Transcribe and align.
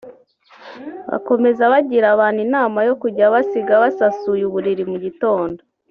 Bakomeza 1.11 1.63
bagira 1.73 2.05
abantu 2.15 2.39
inama 2.47 2.79
yo 2.87 2.93
kujya 3.01 3.25
basiga 3.33 3.73
basasuye 3.83 4.43
uburiri 4.45 4.83
mu 4.93 4.97
gitondo 5.05 5.59